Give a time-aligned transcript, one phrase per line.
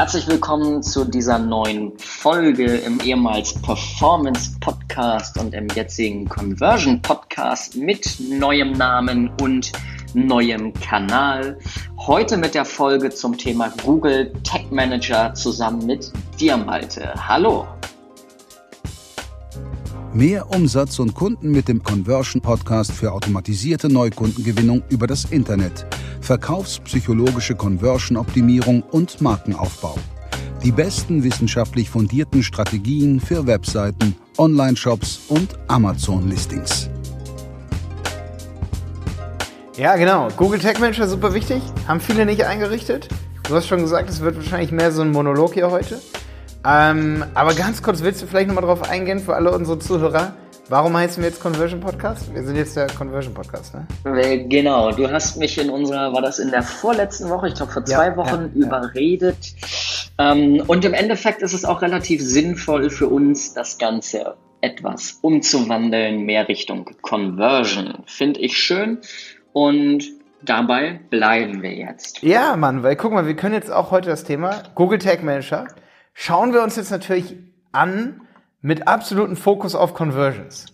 [0.00, 7.76] Herzlich willkommen zu dieser neuen Folge im ehemals Performance Podcast und im jetzigen Conversion Podcast
[7.76, 9.72] mit neuem Namen und
[10.14, 11.58] neuem Kanal.
[11.98, 17.12] Heute mit der Folge zum Thema Google Tech Manager zusammen mit dir, Malte.
[17.28, 17.68] Hallo.
[20.12, 25.86] Mehr Umsatz und Kunden mit dem Conversion Podcast für automatisierte Neukundengewinnung über das Internet,
[26.20, 29.96] verkaufspsychologische Conversion-Optimierung und Markenaufbau.
[30.64, 36.90] Die besten wissenschaftlich fundierten Strategien für Webseiten, Online-Shops und Amazon-Listings.
[39.76, 40.26] Ja, genau.
[40.36, 41.62] Google Tag Manager super wichtig.
[41.86, 43.08] Haben viele nicht eingerichtet.
[43.44, 46.00] Du hast schon gesagt, es wird wahrscheinlich mehr so ein Monolog hier heute.
[46.64, 50.34] Ähm, aber ganz kurz, willst du vielleicht nochmal drauf eingehen für alle unsere Zuhörer?
[50.68, 52.32] Warum heißen wir jetzt Conversion Podcast?
[52.34, 53.86] Wir sind jetzt der Conversion Podcast, ne?
[54.04, 57.72] Äh, genau, du hast mich in unserer, war das in der vorletzten Woche, ich glaube
[57.72, 59.38] vor zwei ja, Wochen, ja, überredet.
[60.18, 60.32] Ja.
[60.32, 66.24] Ähm, und im Endeffekt ist es auch relativ sinnvoll für uns, das Ganze etwas umzuwandeln,
[66.24, 68.04] mehr Richtung Conversion.
[68.06, 68.98] Finde ich schön.
[69.54, 70.04] Und
[70.42, 72.22] dabei bleiben wir jetzt.
[72.22, 75.66] Ja, Mann, weil guck mal, wir können jetzt auch heute das Thema Google Tag Manager
[76.12, 77.36] schauen wir uns jetzt natürlich
[77.72, 78.22] an
[78.60, 80.66] mit absolutem Fokus auf Conversions.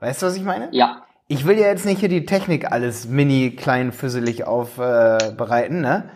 [0.00, 0.68] Weißt du, was ich meine?
[0.72, 1.02] Ja.
[1.26, 6.10] Ich will ja jetzt nicht hier die Technik alles mini klein füsselig aufbereiten, äh, ne?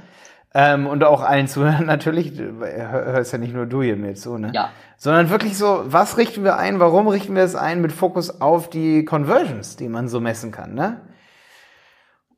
[0.55, 4.51] Ähm, und auch allen zuhören natürlich, hörst ja nicht nur du hier mir zu, ne?
[4.55, 4.71] Ja.
[4.97, 8.69] Sondern wirklich so, was richten wir ein, warum richten wir es ein mit Fokus auf
[8.69, 11.01] die Conversions, die man so messen kann, ne?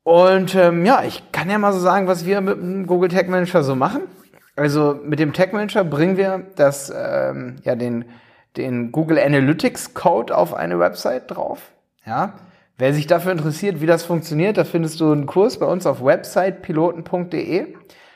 [0.03, 3.29] Und ähm, ja, ich kann ja mal so sagen, was wir mit dem Google Tag
[3.29, 4.03] Manager so machen.
[4.61, 8.05] Also mit dem Tag Manager bringen wir das, ähm, ja, den,
[8.59, 11.73] den Google Analytics Code auf eine Website drauf.
[12.05, 12.35] Ja.
[12.77, 16.05] Wer sich dafür interessiert, wie das funktioniert, da findest du einen Kurs bei uns auf
[16.05, 17.69] websitepiloten.de.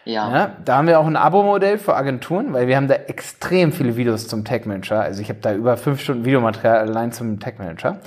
[0.05, 0.37] Ja.
[0.37, 0.57] ja.
[0.63, 4.29] Da haben wir auch ein Abo-Modell für Agenturen, weil wir haben da extrem viele Videos
[4.29, 5.01] zum Tag Manager.
[5.01, 8.01] Also ich habe da über fünf Stunden Videomaterial allein zum Tag Manager.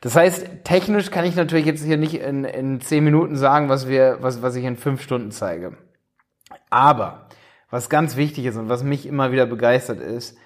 [0.00, 3.86] Das heißt, technisch kann ich natürlich jetzt hier nicht in, in zehn Minuten sagen, was
[3.86, 5.76] wir, was, was ich in fünf Stunden zeige.
[6.70, 7.21] Aber
[7.72, 10.36] was ganz wichtig ist und was mich immer wieder begeistert ist,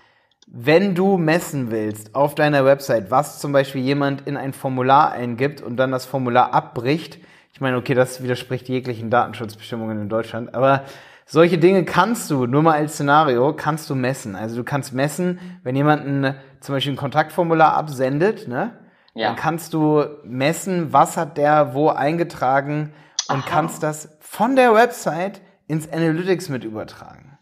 [0.46, 5.60] wenn du messen willst auf deiner Website, was zum Beispiel jemand in ein Formular eingibt
[5.60, 7.18] und dann das Formular abbricht,
[7.52, 10.84] ich meine, okay, das widerspricht jeglichen Datenschutzbestimmungen in Deutschland, aber
[11.24, 14.36] solche Dinge kannst du, nur mal als Szenario, kannst du messen.
[14.36, 18.78] Also du kannst messen, wenn jemand ein, zum Beispiel ein Kontaktformular absendet, ne,
[19.14, 19.28] ja.
[19.28, 22.92] dann kannst du messen, was hat der wo eingetragen
[23.28, 23.46] und Aha.
[23.48, 27.38] kannst das von der Website ins Analytics mit übertragen.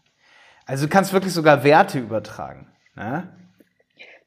[0.65, 2.67] Also du kannst wirklich sogar Werte übertragen.
[2.95, 3.29] Ne?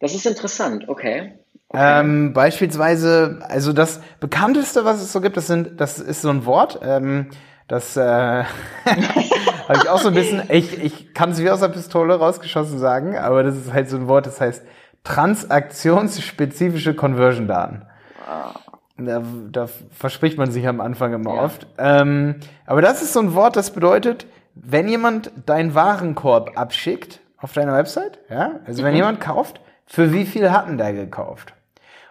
[0.01, 1.39] Das ist interessant, okay.
[1.69, 2.01] okay.
[2.01, 6.47] Ähm, beispielsweise, also das bekannteste, was es so gibt, das sind, das ist so ein
[6.47, 6.79] Wort.
[6.83, 7.31] Ähm,
[7.67, 8.01] das äh,
[8.85, 10.43] habe ich auch so ein bisschen.
[10.49, 13.97] Ich, ich kann es wie aus der Pistole rausgeschossen sagen, aber das ist halt so
[13.97, 14.65] ein Wort, das heißt
[15.05, 17.87] transaktionsspezifische Conversion-Daten.
[18.27, 18.68] Wow.
[18.99, 21.43] Da, da verspricht man sich am Anfang immer ja.
[21.43, 21.67] oft.
[21.79, 22.37] Ähm,
[22.67, 27.75] aber das ist so ein Wort, das bedeutet, wenn jemand deinen Warenkorb abschickt auf deiner
[27.75, 28.87] Website, ja, also mhm.
[28.87, 31.55] wenn jemand kauft, für wie viel hatten der gekauft?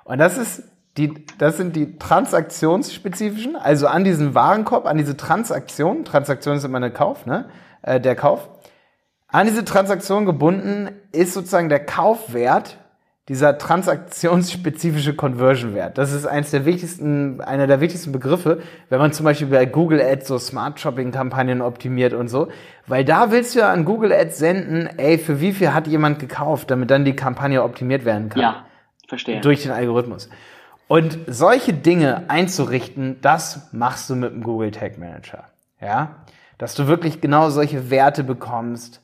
[0.05, 0.63] Und das ist
[0.97, 6.77] die, das sind die transaktionsspezifischen, also an diesen Warenkorb, an diese Transaktion, Transaktion ist immer
[6.77, 7.49] eine Kauf, ne,
[7.83, 8.49] äh, der Kauf.
[9.27, 12.77] An diese Transaktion gebunden ist sozusagen der Kaufwert
[13.27, 15.97] dieser transaktionsspezifische Conversion-Wert.
[15.97, 20.01] Das ist eines der wichtigsten, einer der wichtigsten Begriffe, wenn man zum Beispiel bei Google
[20.01, 22.47] Ads so Smart Shopping-Kampagnen optimiert und so.
[22.85, 26.19] Weil da willst du ja an Google Ads senden, ey, für wie viel hat jemand
[26.19, 28.41] gekauft, damit dann die Kampagne optimiert werden kann.
[28.41, 28.65] Ja,
[29.09, 29.41] verstehe.
[29.41, 30.29] Durch den Algorithmus.
[30.87, 35.43] Und solche Dinge einzurichten, das machst du mit dem Google Tag Manager.
[35.81, 36.15] Ja?
[36.57, 39.01] Dass du wirklich genau solche Werte bekommst,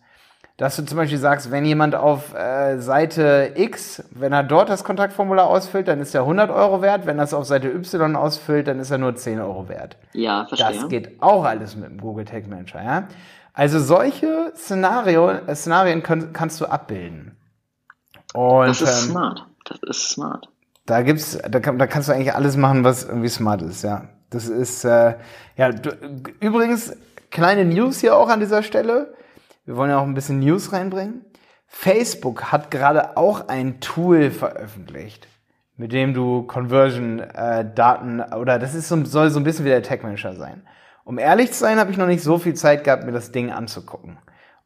[0.57, 4.83] dass du zum Beispiel sagst, wenn jemand auf äh, Seite X, wenn er dort das
[4.83, 7.07] Kontaktformular ausfüllt, dann ist er 100 Euro wert.
[7.07, 9.97] Wenn er es auf Seite Y ausfüllt, dann ist er nur 10 Euro wert.
[10.13, 10.73] Ja, verstehe.
[10.73, 12.83] Das geht auch alles mit dem Google Tag Manager.
[12.83, 13.07] Ja?
[13.53, 17.35] Also solche Szenario, äh, Szenarien können, kannst du abbilden.
[18.33, 19.45] Und, das ist ähm, smart.
[19.65, 20.49] Das ist smart.
[20.85, 23.83] Da gibt's, da, kann, da kannst du eigentlich alles machen, was irgendwie smart ist.
[23.83, 25.15] Ja, das ist äh,
[25.55, 25.71] ja.
[25.71, 25.91] Du,
[26.41, 26.95] übrigens
[27.31, 29.13] kleine News hier auch an dieser Stelle.
[29.65, 31.25] Wir wollen ja auch ein bisschen News reinbringen.
[31.67, 35.27] Facebook hat gerade auch ein Tool veröffentlicht,
[35.77, 39.81] mit dem du Conversion-Daten äh, oder das ist so, soll so ein bisschen wie der
[39.81, 40.61] Tag Manager sein.
[41.03, 43.51] Um ehrlich zu sein, habe ich noch nicht so viel Zeit gehabt, mir das Ding
[43.51, 44.17] anzugucken.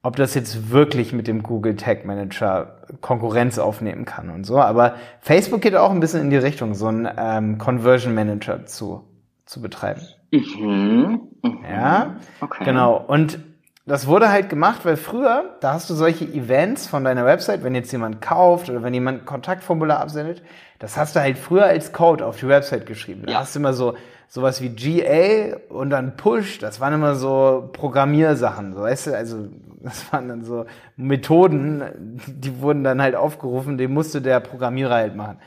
[0.03, 4.59] Ob das jetzt wirklich mit dem Google Tag Manager Konkurrenz aufnehmen kann und so.
[4.59, 9.03] Aber Facebook geht auch ein bisschen in die Richtung, so einen ähm, Conversion Manager zu,
[9.45, 10.01] zu betreiben.
[10.31, 11.21] Mhm.
[11.41, 11.59] mhm.
[11.69, 12.63] Ja, okay.
[12.65, 12.97] genau.
[12.97, 13.39] Und
[13.87, 17.73] das wurde halt gemacht, weil früher, da hast du solche Events von deiner Website, wenn
[17.73, 20.43] jetzt jemand kauft oder wenn jemand ein Kontaktformular absendet,
[20.79, 23.23] das hast du halt früher als Code auf die Website geschrieben.
[23.25, 23.39] Da Ja.
[23.39, 23.95] hast du immer so
[24.29, 29.47] sowas wie GA und dann Push, das waren immer so Programmiersachen, so weißt du, also
[29.81, 30.65] das waren dann so
[30.97, 31.81] Methoden,
[32.27, 35.37] die wurden dann halt aufgerufen, die musste der Programmierer halt machen.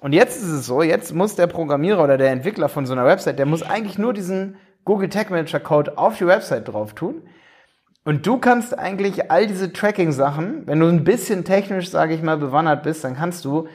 [0.00, 3.06] Und jetzt ist es so, jetzt muss der Programmierer oder der Entwickler von so einer
[3.06, 7.22] Website, der muss eigentlich nur diesen Google Tag Manager Code auf die Website drauf tun.
[8.04, 12.36] Und du kannst eigentlich all diese Tracking-Sachen, wenn du ein bisschen technisch, sage ich mal,
[12.36, 13.66] bewandert bist, dann kannst du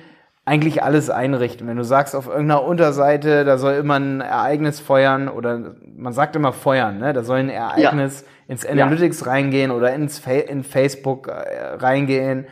[0.45, 1.67] eigentlich alles einrichten.
[1.67, 6.35] Wenn du sagst, auf irgendeiner Unterseite, da soll immer ein Ereignis feuern oder man sagt
[6.35, 7.13] immer feuern, ne?
[7.13, 12.47] da soll ein Ereignis ins Analytics reingehen oder ins Fa in Facebook äh, reingehen.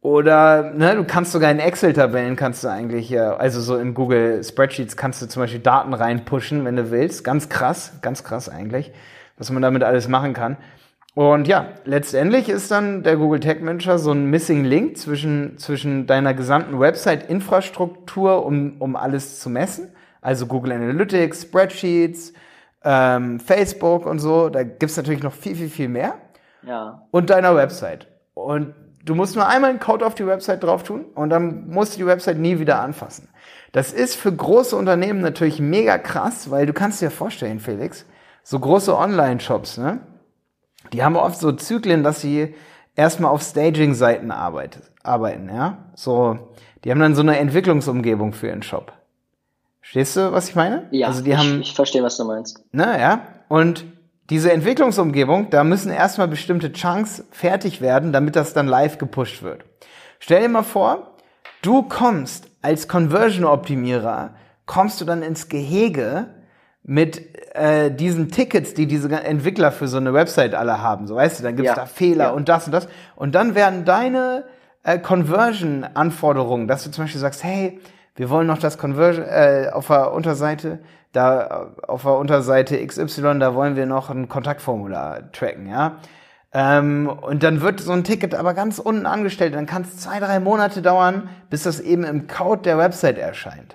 [0.00, 4.44] Oder ne, du kannst sogar in Excel-Tabellen kannst du eigentlich, äh, also so in Google
[4.44, 7.24] Spreadsheets kannst du zum Beispiel Daten reinpushen, wenn du willst.
[7.24, 8.92] Ganz krass, ganz krass eigentlich,
[9.38, 10.56] was man damit alles machen kann.
[11.14, 16.06] Und ja, letztendlich ist dann der Google Tag Manager so ein Missing Link zwischen, zwischen
[16.08, 19.92] deiner gesamten Website-Infrastruktur, um, um alles zu messen.
[20.20, 22.32] Also Google Analytics, Spreadsheets,
[22.82, 24.48] ähm, Facebook und so.
[24.48, 26.14] Da gibt's natürlich noch viel, viel, viel mehr
[26.62, 27.02] Ja.
[27.12, 28.08] und deiner Website.
[28.34, 28.74] Und
[29.04, 31.98] du musst nur einmal einen Code auf die Website drauf tun und dann musst du
[31.98, 33.28] die Website nie wieder anfassen.
[33.70, 38.04] Das ist für große Unternehmen natürlich mega krass, weil du kannst dir vorstellen, Felix,
[38.42, 40.00] so große Online-Shops, ne?
[40.92, 42.54] Die haben oft so Zyklen, dass sie
[42.94, 45.78] erstmal auf Staging-Seiten arbeit, arbeiten, ja?
[45.94, 46.38] So,
[46.84, 48.92] die haben dann so eine Entwicklungsumgebung für ihren Shop.
[49.80, 50.86] Verstehst du, was ich meine?
[50.90, 52.64] Ja, Also die haben ich, ich verstehe, was du meinst.
[52.72, 53.22] Ne, ja.
[53.48, 53.84] Und
[54.30, 59.64] diese Entwicklungsumgebung, da müssen erstmal bestimmte Chunks fertig werden, damit das dann live gepusht wird.
[60.18, 61.16] Stell dir mal vor,
[61.60, 64.34] du kommst als Conversion-Optimierer,
[64.64, 66.28] kommst du dann ins Gehege
[66.84, 71.06] mit äh, diesen Tickets, die diese Entwickler für so eine Website alle haben.
[71.06, 72.30] So weißt du, dann gibt's Ja, da Fehler ja.
[72.30, 72.88] und das und das.
[73.16, 74.44] Und dann werden deine
[74.82, 77.80] äh, Conversion-Anforderungen, dass du zum Beispiel sagst, hey,
[78.16, 80.80] wir wollen noch das Conversion äh, auf der Unterseite,
[81.12, 85.96] da auf der Unterseite XY, da wollen wir noch ein Kontaktformular tracken, ja.
[86.52, 89.54] Ähm, und dann wird so ein Ticket aber ganz unten angestellt.
[89.56, 93.74] Dann kann es zwei, drei Monate dauern, bis das eben im Code der Website erscheint.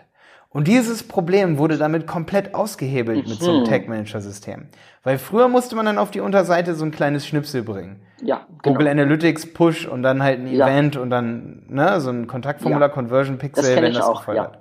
[0.52, 4.68] Und dieses Problem wurde damit komplett ausgehebelt mit so einem Tag Manager System.
[5.04, 8.02] Weil früher musste man dann auf die Unterseite so ein kleines Schnipsel bringen.
[8.22, 9.04] Ja, Google genau.
[9.04, 10.68] Analytics Push und dann halt ein Ja.
[10.68, 12.94] Event und dann ne, so ein Kontaktformular Ja.
[12.94, 14.54] Conversion Pixel, Das wenn das auch, gefeuert.
[14.56, 14.60] ja.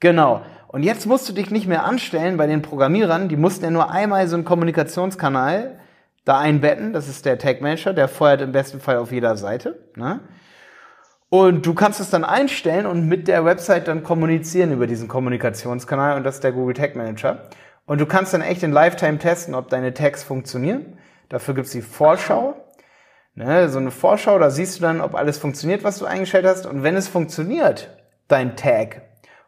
[0.00, 0.42] Genau.
[0.68, 3.90] Und jetzt musst du dich nicht mehr anstellen bei den Programmierern, die mussten ja nur
[3.90, 5.78] einmal so einen Kommunikationskanal
[6.26, 9.78] da einbetten, das ist der Tag Manager, der feuert im besten Fall auf jeder Seite,
[9.96, 10.20] ne?
[11.30, 16.16] Und du kannst es dann einstellen und mit der Website dann kommunizieren über diesen Kommunikationskanal
[16.16, 17.48] und das ist der Google Tag Manager.
[17.86, 20.98] Und du kannst dann echt in Lifetime testen, ob deine Tags funktionieren.
[21.28, 22.56] Dafür gibt's die Vorschau.
[23.36, 26.66] Ne, so eine Vorschau, da siehst du dann, ob alles funktioniert, was du eingestellt hast.
[26.66, 27.96] Und wenn es funktioniert,
[28.26, 29.02] dein Tag,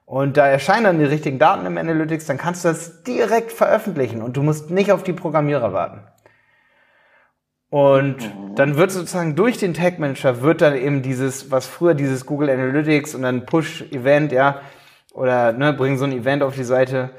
[0.06, 4.22] und da erscheinen dann die richtigen Daten im Analytics, dann kannst du das direkt veröffentlichen
[4.22, 6.02] und du musst nicht auf die Programmierer warten.
[7.72, 12.26] Und dann wird sozusagen durch den Tag Manager wird dann eben dieses, was früher dieses
[12.26, 14.60] Google Analytics und dann Push-Event, ja,
[15.14, 17.12] oder ne, bringen so ein Event auf die Seite.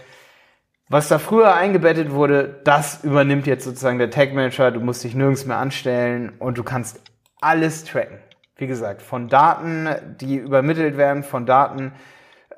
[0.89, 4.69] Was da früher eingebettet wurde, das übernimmt jetzt sozusagen der Tag Manager.
[4.69, 7.01] Du musst dich nirgends mehr anstellen und du kannst
[7.41, 8.19] alles tracken.
[8.55, 9.89] Wie gesagt, von Daten,
[10.21, 11.93] die übermittelt werden, von Daten,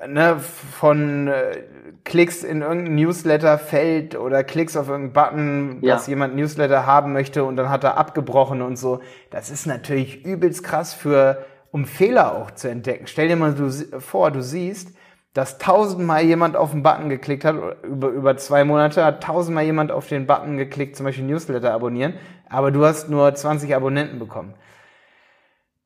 [0.08, 1.64] ne, von äh,
[2.04, 5.96] Klicks in irgendein Newsletter-Feld oder Klicks auf irgendeinen Button, Ja.
[5.96, 9.02] dass jemand Newsletter haben möchte und dann hat er abgebrochen und so.
[9.32, 13.08] Das ist natürlich übelst krass für, um Fehler auch zu entdecken.
[13.08, 14.96] Stell dir mal du, vor, du siehst,
[15.34, 19.92] dass tausendmal jemand auf den Button geklickt hat, über, über zwei Monate hat tausendmal jemand
[19.92, 22.14] auf den Button geklickt, zum Beispiel Newsletter abonnieren,
[22.50, 24.54] aber du hast nur 20 Abonnenten bekommen.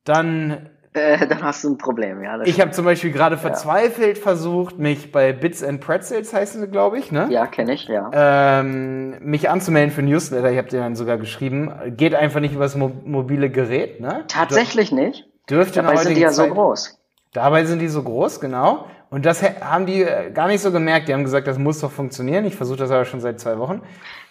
[0.04, 2.36] Dann Äh, dann hast du ein Problem, ja.
[2.38, 6.66] das ich habe zum Beispiel gerade verzweifelt versucht, mich bei Bits and Pretzels heißen sie,
[6.66, 7.28] glaube ich, ne?
[7.30, 8.10] Ja, kenne ich, ja.
[8.12, 10.50] Ähm, mich anzumelden für Newsletter.
[10.50, 11.72] Ich habe dir dann sogar geschrieben.
[11.96, 14.24] Geht einfach nicht übers mo mobile Gerät, ne?
[14.26, 15.28] Tatsächlich nicht.
[15.48, 16.96] Dürfte Dabei sind die ja so Zeit- groß.
[17.32, 18.86] Dabei sind die so groß, genau.
[19.10, 21.08] Und das haben die äh, gar nicht so gemerkt.
[21.08, 22.44] Die haben gesagt, das muss doch funktionieren.
[22.44, 23.82] Ich versuche das aber schon seit zwei Wochen.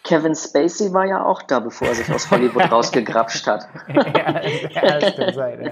[0.03, 3.67] Kevin Spacey war ja auch da, bevor er sich aus Hollywood rausgegrapscht hat.
[3.93, 5.71] ja, das kann sein, ja.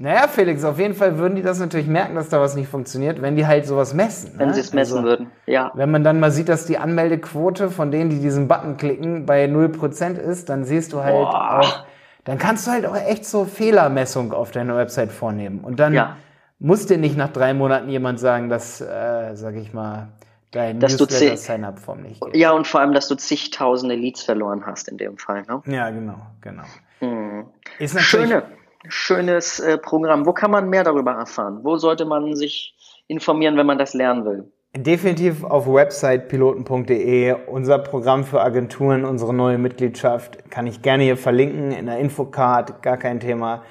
[0.00, 3.20] Naja, Felix, auf jeden Fall würden die das natürlich merken, dass da was nicht funktioniert,
[3.20, 4.30] wenn die halt sowas messen.
[4.36, 4.54] Wenn ne?
[4.54, 5.32] sie es messen Also- würden.
[5.46, 5.72] Ja.
[5.74, 9.46] Wenn man dann mal sieht, dass die Anmeldequote von denen, die diesen Button klicken, bei
[9.46, 11.58] 0% ist, dann siehst du halt Boah.
[11.60, 11.84] auch,
[12.24, 15.60] dann kannst du halt auch echt so Fehlermessung auf deiner Website vornehmen.
[15.64, 16.16] Und dann Ja.
[16.60, 20.10] muss dir nicht nach drei Monaten jemand sagen, dass, äh, sag ich mal,
[20.52, 22.36] dein dass Newsletter-Sign-Up-Form nicht gibt.
[22.36, 25.42] Ja, und vor allem, dass du zigtausende Leads verloren hast in dem Fall.
[25.48, 25.60] Ne?
[25.66, 26.62] Ja, genau, genau.
[27.00, 27.46] Mhm.
[27.80, 28.42] Ist natürlich, Schöne,
[28.86, 30.26] schönes äh, Programm.
[30.26, 31.60] Wo kann man mehr darüber erfahren?
[31.62, 32.74] Wo sollte man sich
[33.06, 34.52] informieren, wenn man das lernen will?
[34.76, 37.34] Definitiv auf Website piloten.de.
[37.46, 42.82] Unser Programm für Agenturen, unsere neue Mitgliedschaft, kann ich gerne hier verlinken in der Infocard,
[42.82, 43.62] gar kein Thema.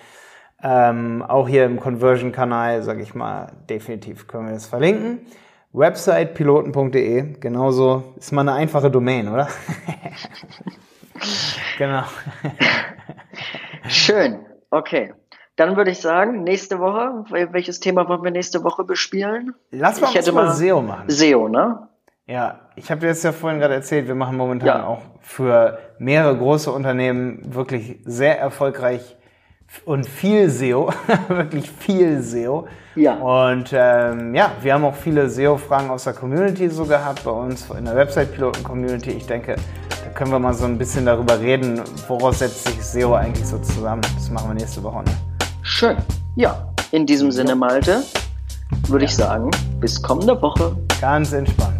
[0.63, 5.19] Ähm, auch hier im Conversion-Kanal, sage ich mal, definitiv können wir das verlinken.
[5.71, 9.47] Website piloten.de, genauso ist mal eine einfache Domain, oder?
[11.77, 12.03] genau.
[13.87, 14.46] Schön.
[14.71, 15.13] Okay.
[15.55, 19.55] Dann würde ich sagen, nächste Woche, wel- welches Thema wollen wir nächste Woche bespielen?
[19.71, 21.09] Lass mal Ich hätte mal SEO machen.
[21.09, 21.87] SEO, ne?
[22.27, 24.85] Ja, ich habe dir jetzt ja vorhin gerade erzählt, wir machen momentan Ja.
[24.85, 29.15] auch für mehrere große Unternehmen wirklich sehr erfolgreich
[29.85, 30.89] und viel SEO,
[31.29, 32.67] wirklich viel SEO.
[32.95, 33.15] Ja.
[33.15, 37.67] Und ähm, ja, wir haben auch viele SEO-Fragen aus der Community so gehabt, bei uns
[37.71, 39.11] in der Website-Piloten-Community.
[39.11, 39.55] Ich denke,
[40.07, 43.57] da können wir mal so ein bisschen darüber reden, woraus setzt sich SEO eigentlich so
[43.59, 44.01] zusammen.
[44.15, 45.03] Das machen wir nächste Woche.
[45.03, 45.11] Ne?
[45.63, 45.97] Schön.
[46.35, 46.69] Ja.
[46.91, 48.03] In diesem Sinne, Malte,
[48.87, 50.77] würde ich sagen, bis kommende Woche.
[51.01, 51.76] Ganz entspannt.